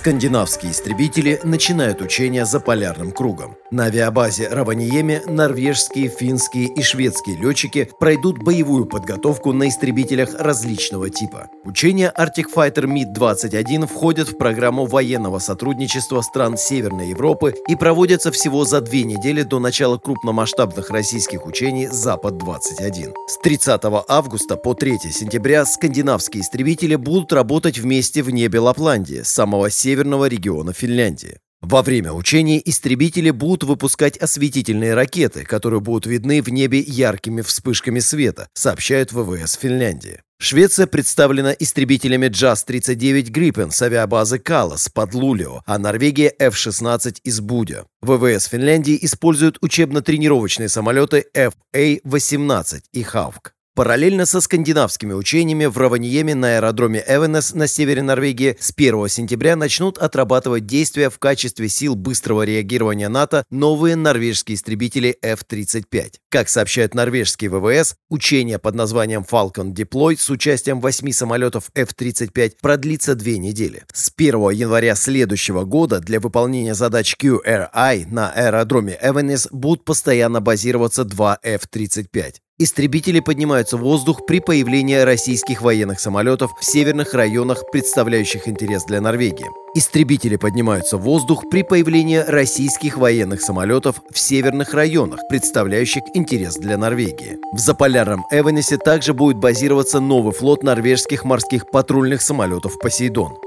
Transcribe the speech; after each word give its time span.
Скандинавские 0.00 0.72
истребители 0.72 1.38
начинают 1.44 2.00
учения 2.00 2.46
за 2.46 2.58
полярным 2.58 3.12
кругом. 3.12 3.56
На 3.70 3.84
авиабазе 3.84 4.48
Раваниеме 4.48 5.20
норвежские, 5.26 6.08
финские 6.08 6.68
и 6.68 6.82
шведские 6.82 7.36
летчики 7.36 7.86
пройдут 8.00 8.38
боевую 8.38 8.86
подготовку 8.86 9.52
на 9.52 9.68
истребителях 9.68 10.40
различного 10.40 11.10
типа. 11.10 11.48
Учения 11.66 12.10
Arctic 12.16 12.46
Fighter 12.54 12.86
MiG-21 12.86 13.86
входят 13.86 14.30
в 14.30 14.38
программу 14.38 14.86
военного 14.86 15.38
сотрудничества 15.38 16.22
стран 16.22 16.56
Северной 16.56 17.10
Европы 17.10 17.54
и 17.68 17.76
проводятся 17.76 18.32
всего 18.32 18.64
за 18.64 18.80
две 18.80 19.04
недели 19.04 19.42
до 19.42 19.58
начала 19.58 19.98
крупномасштабных 19.98 20.88
российских 20.88 21.44
учений 21.44 21.88
«Запад-21». 21.88 23.12
С 23.28 23.36
30 23.42 23.82
августа 24.08 24.56
по 24.56 24.72
3 24.72 24.98
сентября 25.12 25.66
скандинавские 25.66 26.42
истребители 26.42 26.94
будут 26.94 27.34
работать 27.34 27.78
вместе 27.78 28.22
в 28.22 28.30
небе 28.30 28.60
Лапландии, 28.60 29.20
самого 29.24 29.68
северного 29.90 30.26
региона 30.28 30.72
Финляндии. 30.72 31.38
Во 31.60 31.82
время 31.82 32.12
учений 32.12 32.62
истребители 32.64 33.30
будут 33.30 33.64
выпускать 33.64 34.16
осветительные 34.16 34.94
ракеты, 34.94 35.44
которые 35.44 35.80
будут 35.80 36.06
видны 36.06 36.42
в 36.42 36.48
небе 36.48 36.78
яркими 36.78 37.42
вспышками 37.42 37.98
света, 37.98 38.48
сообщают 38.54 39.12
ВВС 39.12 39.54
Финляндии. 39.54 40.20
Швеция 40.38 40.86
представлена 40.86 41.52
истребителями 41.52 42.26
JAS-39 42.26 43.30
Gripen 43.30 43.70
с 43.72 43.82
авиабазы 43.82 44.38
Калас 44.38 44.88
под 44.88 45.12
Лулио, 45.12 45.62
а 45.66 45.78
Норвегия 45.78 46.32
F-16 46.38 47.16
из 47.24 47.40
Будя. 47.40 47.84
ВВС 48.00 48.46
Финляндии 48.46 48.96
используют 49.02 49.58
учебно-тренировочные 49.60 50.68
самолеты 50.68 51.26
FA-18 51.34 52.82
и 52.92 53.02
Хавк. 53.02 53.54
Параллельно 53.76 54.26
со 54.26 54.40
скандинавскими 54.40 55.12
учениями 55.12 55.66
в 55.66 55.78
Раваниеме 55.78 56.34
на 56.34 56.56
аэродроме 56.56 57.04
Эвенес 57.06 57.54
на 57.54 57.68
севере 57.68 58.02
Норвегии 58.02 58.56
с 58.58 58.72
1 58.76 59.08
сентября 59.08 59.54
начнут 59.54 59.96
отрабатывать 59.96 60.66
действия 60.66 61.08
в 61.08 61.20
качестве 61.20 61.68
сил 61.68 61.94
быстрого 61.94 62.42
реагирования 62.42 63.08
НАТО 63.08 63.44
новые 63.48 63.94
норвежские 63.94 64.56
истребители 64.56 65.16
F-35. 65.22 66.14
Как 66.30 66.48
сообщают 66.48 66.94
норвежские 66.94 67.48
ВВС, 67.48 67.94
учение 68.08 68.58
под 68.58 68.74
названием 68.74 69.24
Falcon 69.30 69.72
Deploy 69.72 70.16
с 70.18 70.28
участием 70.30 70.80
восьми 70.80 71.12
самолетов 71.12 71.70
F-35 71.74 72.54
продлится 72.60 73.14
две 73.14 73.38
недели. 73.38 73.84
С 73.92 74.12
1 74.14 74.50
января 74.50 74.96
следующего 74.96 75.62
года 75.62 76.00
для 76.00 76.18
выполнения 76.18 76.74
задач 76.74 77.14
QRI 77.22 78.08
на 78.10 78.32
аэродроме 78.32 78.98
Эвенес 79.00 79.46
будут 79.52 79.84
постоянно 79.84 80.40
базироваться 80.40 81.04
два 81.04 81.38
F-35. 81.44 82.34
Истребители 82.62 83.20
поднимаются 83.20 83.78
в 83.78 83.80
воздух 83.80 84.26
при 84.26 84.38
появлении 84.38 84.96
российских 84.96 85.62
военных 85.62 85.98
самолетов 85.98 86.50
в 86.60 86.62
северных 86.62 87.14
районах, 87.14 87.64
представляющих 87.72 88.46
интерес 88.46 88.84
для 88.84 89.00
Норвегии. 89.00 89.46
Истребители 89.74 90.36
поднимаются 90.36 90.98
в 90.98 91.00
воздух 91.00 91.44
при 91.50 91.62
появлении 91.62 92.18
российских 92.18 92.98
военных 92.98 93.40
самолетов 93.40 94.02
в 94.12 94.18
северных 94.18 94.74
районах, 94.74 95.20
представляющих 95.30 96.02
интерес 96.12 96.56
для 96.56 96.76
Норвегии. 96.76 97.38
В 97.54 97.58
заполярном 97.58 98.26
Эванесе 98.30 98.76
также 98.76 99.14
будет 99.14 99.38
базироваться 99.38 99.98
новый 99.98 100.34
флот 100.34 100.62
норвежских 100.62 101.24
морских 101.24 101.70
патрульных 101.70 102.20
самолетов 102.20 102.78
«Посейдон». 102.78 103.38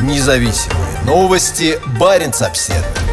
Независимые 0.00 1.00
новости. 1.04 1.80
Барин 1.98 2.30
обседный. 2.38 3.11